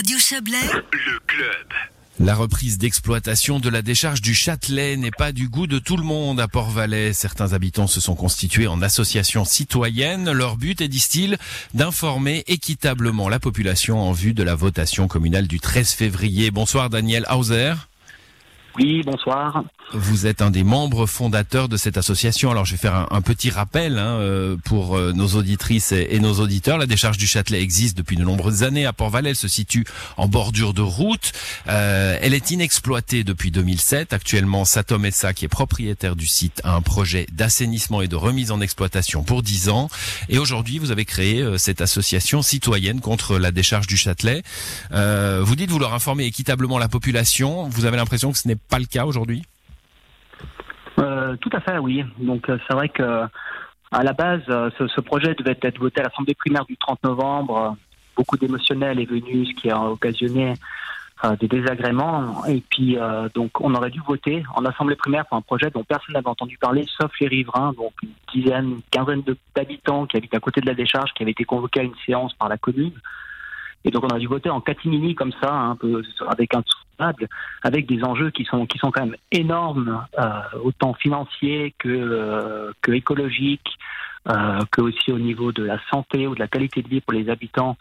[0.00, 0.56] Radio Chablais,
[0.92, 1.66] le club.
[2.20, 6.02] La reprise d'exploitation de la décharge du Châtelet n'est pas du goût de tout le
[6.02, 7.12] monde à Port-Valais.
[7.12, 10.32] Certains habitants se sont constitués en associations citoyennes.
[10.32, 11.36] Leur but est, disent-ils,
[11.74, 16.50] d'informer équitablement la population en vue de la votation communale du 13 février.
[16.50, 17.74] Bonsoir Daniel Hauser.
[18.78, 19.64] Oui, bonsoir.
[19.92, 22.52] Vous êtes un des membres fondateurs de cette association.
[22.52, 26.34] Alors je vais faire un, petit rappel hein, euh, pour euh, nos auditrices et, nos
[26.34, 26.78] auditeurs.
[26.78, 29.30] La décharge du Châtelet existe depuis de nombreuses années à Port-Valais.
[29.30, 29.84] Elle se situe
[30.16, 31.32] en bordure de route.
[31.68, 34.12] Euh, elle est inexploitée depuis 2007.
[34.12, 38.52] Actuellement, Satom SA, qui est propriétaire du site, a un projet d'assainissement et de remise
[38.52, 39.88] en exploitation pour 10 ans.
[40.28, 44.42] Et aujourd'hui, vous avez créé euh, cette association citoyenne contre la décharge du Châtelet.
[44.92, 47.68] vous dites vouloir informer équitablement la population.
[47.68, 49.42] Vous avez l'impression que ce n'est pas le cas aujourd'hui?
[50.98, 52.04] Euh, tout à fait, oui.
[52.18, 53.26] Donc euh, c'est vrai que
[53.92, 57.76] à la base, euh, ce, projet devait être voté à l'Assemblée primaire du 30 novembre.
[58.16, 60.54] Beaucoup d'émotionnel est venu, ce qui a occasionné
[61.24, 62.46] euh, des désagréments.
[62.46, 65.82] Et puis, euh, donc, on aurait dû voter en Assemblée primaire pour un projet dont
[65.82, 69.22] personne n'avait entendu parler, sauf les riverains, donc une dizaine, une quinzaine
[69.56, 72.32] d'habitants qui habitent à côté de la décharge, qui avaient été convoqués à une séance
[72.34, 72.92] par la commune.
[73.84, 76.62] Et donc on a dû voter en catimini comme ça, un peu avec un
[77.62, 80.30] avec des enjeux qui sont qui sont quand même énormes, euh,
[80.62, 83.78] autant financiers que euh, que écologiques,
[84.28, 87.14] euh, que aussi au niveau de la santé ou de la qualité de vie pour
[87.14, 87.76] les habitants.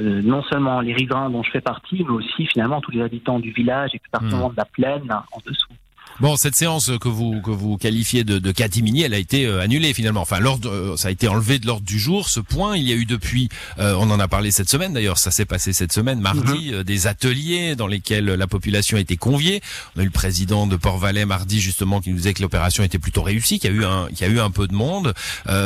[0.00, 3.38] Euh, non seulement les riverains dont je fais partie, mais aussi finalement tous les habitants
[3.38, 5.72] du village et plus particulièrement de la plaine en dessous.
[6.20, 9.60] Bon, cette séance que vous que vous qualifiez de, de catimini, elle a été euh,
[9.60, 10.20] annulée finalement.
[10.20, 12.28] Enfin, l'ordre, euh, ça a été enlevé de l'ordre du jour.
[12.28, 13.48] Ce point, il y a eu depuis,
[13.80, 15.18] euh, on en a parlé cette semaine d'ailleurs.
[15.18, 16.84] Ça s'est passé cette semaine, mardi, mm -hmm.
[16.84, 19.60] des ateliers dans lesquels la population a été conviée.
[19.96, 23.00] On a eu le président de Port-Valais mardi justement qui nous disait que l'opération était
[23.00, 25.14] plutôt réussie, qu'il y a eu un, qu'il y a eu un peu de monde.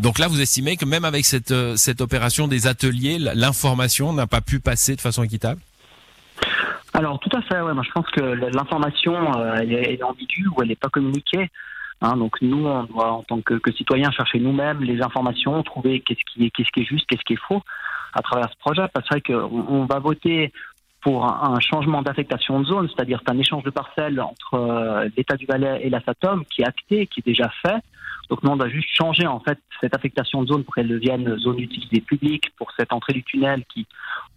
[0.00, 4.40] donc là, vous estimez que même avec cette cette opération des ateliers, l'information n'a pas
[4.40, 5.60] pu passer de façon équitable?
[6.94, 7.72] Alors tout à fait, ouais.
[7.72, 11.50] Moi je pense que l'information euh, elle, est, ambiguë ou elle n'est pas communiquée.
[12.00, 16.00] Hein, donc nous, on doit en tant que, que citoyens chercher nous-mêmes les informations, trouver
[16.00, 17.62] qu'est-ce qui est qu'est-ce qui est juste, qu'est-ce qui est faux
[18.12, 18.82] à travers ce projet.
[18.92, 20.52] Parce que qu'on on va voter
[21.02, 25.36] pour un, changement d'affectation de zone, c'est-à-dire c'est un échange de parcelles entre euh, l'État
[25.36, 27.76] du Valais et la SATOM qui est acté, qui est déjà fait.
[28.30, 31.36] Donc nous, on doit juste changer en fait cette affectation de zone pour qu'elle devienne
[31.38, 33.86] zone d'utilité publique, pour cette entrée du tunnel qui,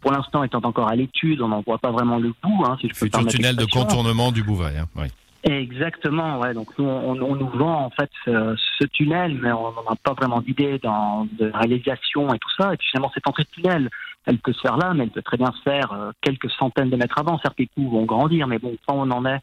[0.00, 2.64] pour l'instant, étant encore à l'étude, on n'en voit pas vraiment le bout.
[2.64, 4.78] Hein, si je peux Futur tunnel de contournement du Bouvaille.
[4.78, 5.06] Hein, oui.
[5.44, 6.54] Exactement, ouais.
[6.54, 9.96] Donc nous, on, on, nous vend en fait ce, ce tunnel, mais on n'en a
[10.02, 12.72] pas vraiment d'idée dans de réalisation et tout ça.
[12.72, 13.90] Et puis finalement, cette entrée de tunnel,
[14.24, 16.88] elle peut se faire là, mais elle peut très bien se faire euh, quelques centaines
[16.88, 17.38] de mètres avant.
[17.40, 19.40] Certes, les coûts vont grandir, mais bon, quand on en est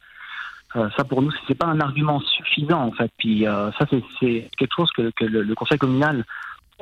[0.75, 3.11] euh, ça pour nous c'est pas un argument suffisant en fait.
[3.17, 3.85] Puis euh, ça
[4.19, 6.25] c'est quelque chose que, que le, le, conseil communal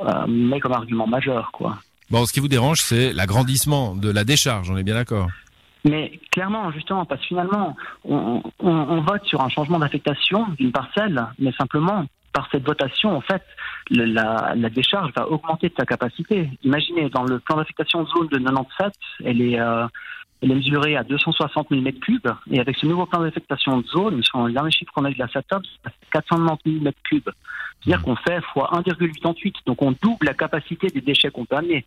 [0.00, 1.78] euh, met comme argument majeur quoi.
[2.10, 5.28] Bon, ce qui vous dérange c'est l'agrandissement de la décharge, on est bien d'accord.
[5.84, 7.74] Mais clairement, justement, parce que finalement,
[8.04, 13.16] on, on, on vote sur un changement d'affectation d'une parcelle, mais simplement par cette votation,
[13.16, 13.42] en fait,
[13.90, 16.50] le, la, la, décharge va augmenter de sa capacité.
[16.64, 18.92] Imaginez, dans le plan d'affectation de zone de 97,
[19.24, 19.58] elle est,
[20.42, 22.28] elle est mesurée à 260 000 mètres cubes.
[22.50, 25.18] Et avec ce nouveau plan d'affectation de zone, le dernier chiffre qu'on a eu de
[25.18, 27.28] la SATOP, c'est 490 000 mètres cubes.
[27.82, 29.54] C'est-à-dire qu'on fait fois 1,88.
[29.66, 31.84] Donc on double la capacité des déchets qu'on peut amener.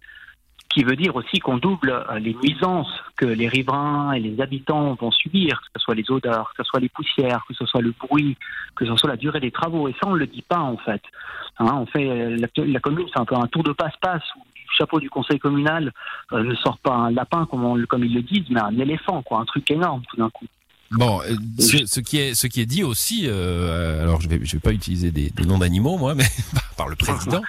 [0.61, 4.95] Ce qui veut dire aussi qu'on double les nuisances que les riverains et les habitants
[4.95, 7.81] vont subir, que ce soit les odeurs, que ce soit les poussières, que ce soit
[7.81, 8.37] le bruit,
[8.75, 9.87] que ce soit la durée des travaux.
[9.87, 11.01] Et ça, on ne le dit pas en fait.
[11.59, 14.23] Hein, on fait la, la commune, c'est un peu un tour de passe-passe
[14.77, 15.91] chapeau du conseil communal
[16.31, 19.21] euh, ne sort pas un lapin comme, on, comme ils le disent, mais un éléphant,
[19.21, 20.45] quoi, un truc énorme tout d'un coup.
[20.91, 21.21] Bon,
[21.57, 24.59] ce, ce, qui est ce qui est dit aussi, euh, alors je vais je vais
[24.59, 26.25] pas utiliser des, des noms d'animaux moi, mais
[26.77, 27.41] par le président,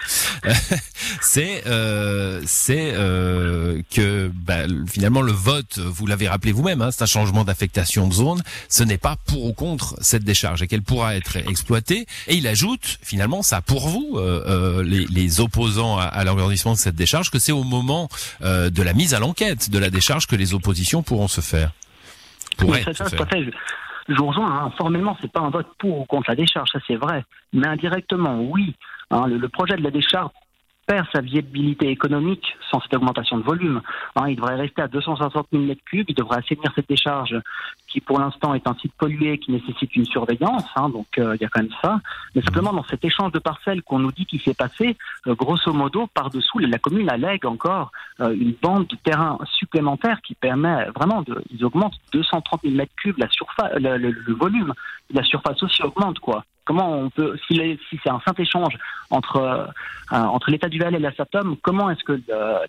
[1.21, 7.03] c'est euh, c'est euh, que bah, finalement le vote, vous l'avez rappelé vous-même, hein, c'est
[7.03, 8.41] un changement d'affectation de zone.
[8.69, 12.05] Ce n'est pas pour ou contre cette décharge et qu'elle pourra être exploitée.
[12.27, 16.77] Et il ajoute finalement ça pour vous euh, les, les, opposants à, à l'organisation de
[16.77, 18.09] cette décharge que c'est au moment
[18.41, 21.71] de la mise à l'enquête de la décharge que les oppositions pourront se faire.
[22.61, 23.05] Oui, ça,
[24.07, 24.51] je vous rejoins.
[24.51, 24.71] Hein.
[24.77, 27.23] Formellement, c'est pas un vote pour ou contre la décharge, ça c'est vrai.
[27.53, 28.75] Mais indirectement, oui.
[29.11, 30.31] Hein, le, le, projet de la décharge
[30.85, 33.81] perd sa viabilité économique sans cette augmentation de volume.
[34.15, 36.05] Hein, il devrait rester à 260 000 mètres cubes.
[36.09, 37.35] Il devrait assainir cette décharge
[37.87, 40.65] qui, pour l'instant, est un site pollué qui nécessite une surveillance.
[40.75, 41.99] Hein, donc, euh, il y a quand même ça.
[42.35, 44.97] Mais simplement, dans cet échange de parcelles qu'on nous dit qu'il s'est passé,
[45.27, 50.35] euh, grosso modo, par-dessous, la commune allègue encore euh, une bande de terrain supplémentaire qui
[50.35, 54.73] permet vraiment de, ils augmentent 230 000 mètres cubes la surface, le, le volume,
[55.11, 57.55] la surface aussi augmente, quoi comment on peut, si,
[57.89, 58.75] si c'est un simple échange
[59.09, 59.65] entre, euh,
[60.11, 62.19] entre l'État du Valais et la SATOM, comment est-ce que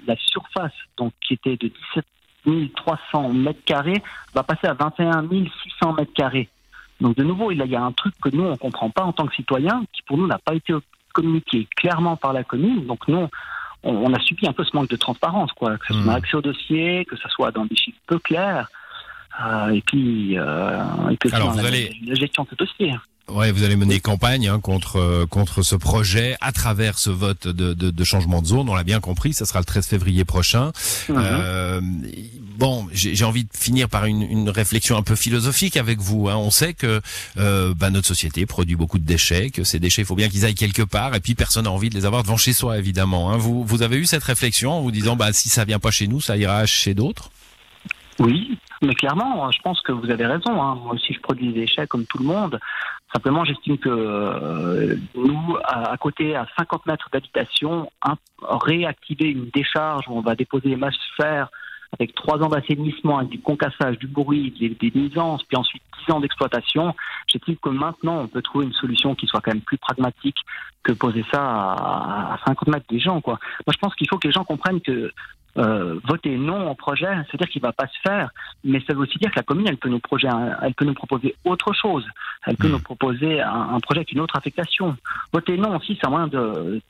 [0.07, 2.05] la surface, donc, qui était de 17
[2.77, 4.01] 300 mètres carrés
[4.33, 5.27] va passer à 21
[5.81, 6.49] 600 mètres carrés?
[7.01, 9.27] Donc de nouveau, il y a un truc que nous, on comprend pas en tant
[9.27, 10.73] que citoyens, qui pour nous n'a pas été
[11.13, 12.87] communiqué clairement par la commune.
[12.87, 13.29] Donc nous,
[13.83, 16.17] on, a subi un peu ce manque de transparence, quoi, que ce soit hmm.
[16.17, 18.69] accès au dossier, que ce soit dans des chiffres peu clairs,
[19.45, 21.97] euh, et puis euh, et Alors, vous la, allez...
[22.07, 22.93] la gestion de ce dossier.
[23.29, 27.49] Ouais, vous allez mener campagne hein, contre euh, contre ce projet à travers ce vote
[27.49, 28.69] de, de, de, changement de zone.
[28.69, 30.71] On l'a bien compris, ça sera le 13 février prochain.
[31.09, 31.17] Mhm.
[31.19, 31.81] Euh,
[32.57, 36.29] bon, j'ai envie de finir par une, une, réflexion un peu philosophique avec vous.
[36.29, 36.37] Hein.
[36.37, 37.01] On sait que
[37.37, 40.45] euh, bah, notre société produit beaucoup de déchets, que ces déchets, il faut bien qu'ils
[40.45, 43.33] aillent quelque part, et puis personne n'a envie de les avoir devant chez soi, évidemment.
[43.33, 43.39] Hein.
[43.39, 46.07] Vous vous avez eu cette réflexion en vous disant, bah si ça vient pas chez
[46.07, 47.31] nous, ça ira chez d'autres?
[48.19, 50.63] Oui, mais clairement, je pense que vous avez raison.
[50.63, 50.77] Hein.
[50.83, 52.59] Moi aussi, je produis des déchets comme tout le monde.
[53.13, 57.91] Simplement, j'estime que euh, nous, à, côté, à 50 mètres d'habitation,
[58.43, 61.49] réactiver une décharge où on va déposer les masses fer
[61.93, 66.21] avec trois ans d'assainissement, avec du concassage, du bruit, des, nuisances, puis ensuite 10 ans
[66.21, 66.95] d'exploitation,
[67.27, 70.39] j'estime que maintenant, on peut trouver une solution qui soit quand même plus pragmatique
[70.83, 73.21] que poser ça à, à 50 mètres des gens.
[73.21, 73.39] Quoi.
[73.67, 75.13] Moi, je pense qu'il faut que les gens comprennent que
[75.59, 78.29] euh, voter non au projet, c'est-à-dire qu'il ne va pas se faire,
[78.63, 80.29] mais ça veut aussi dire que la commune, elle peut nous, projet,
[80.61, 82.05] elle peut nous proposer autre chose.
[82.47, 82.73] Elle peut hmm.
[82.73, 84.97] nous proposer un, projet avec une autre affectation.
[85.33, 86.29] Voter non aussi, c'est un moyen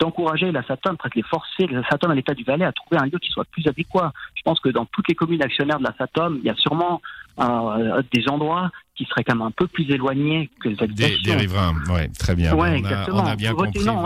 [0.01, 3.07] d'encourager la SATOM, presque les forcer, la SATOM à l'état du Valais, à trouver un
[3.07, 4.13] lieu qui soit plus adéquat.
[4.35, 7.01] Je pense que dans toutes les communes actionnaires de la SATOM, il y a sûrement
[7.39, 11.17] euh, des endroits qui seraient quand même un peu plus éloignés que les habitations.
[11.25, 12.55] Des, des riverains, oui, très bien.
[12.55, 13.19] Ouais, on, exactement.
[13.21, 13.85] A, on a bien compris.
[13.85, 14.03] Non,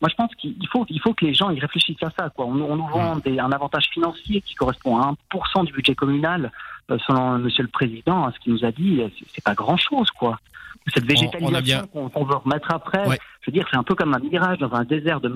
[0.00, 2.30] moi, je pense qu'il faut, il faut que les gens ils réfléchissent à ça.
[2.30, 2.46] Quoi.
[2.46, 3.20] On, on nous vend mm.
[3.20, 6.50] des, un avantage financier qui correspond à 1% du budget communal,
[6.90, 9.02] euh, selon Monsieur le Président, à ce qu'il nous a dit,
[9.34, 10.38] c'est pas grand-chose, quoi.
[10.94, 13.04] Cette végétalisation qu'on veut remettre après,
[13.40, 15.32] je veux dire, c'est un peu comme un mirage dans un désert de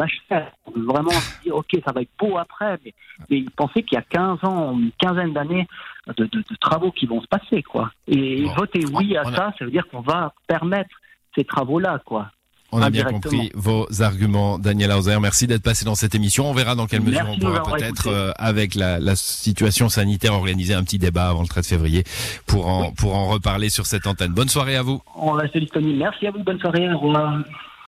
[0.66, 2.94] On veut vraiment se dire, ok, ça va être beau après, mais,
[3.30, 5.66] mais penser qu'il y a 15 ans, une quinzaine d'années
[6.08, 7.90] de, de, de, travaux qui vont se passer, quoi.
[8.06, 10.90] Et voter oui à ça, ça veut dire qu'on va permettre
[11.34, 12.30] ces travaux-là, quoi.
[12.72, 15.16] On a bien compris vos arguments, Daniel Hauser.
[15.20, 16.50] Merci d'être passé dans cette émission.
[16.50, 20.74] On verra dans quelle mesure on pourra peut-être, euh, avec la, la, situation sanitaire, organiser
[20.74, 22.02] un petit débat avant le 13 février
[22.46, 24.32] pour en, pour en reparler sur cette antenne.
[24.32, 25.00] Bonne soirée à vous.
[25.14, 25.98] On reste disponible.
[25.98, 26.42] Merci à vous.
[26.42, 26.92] Bonne soirée.
[26.92, 27.38] Au revoir.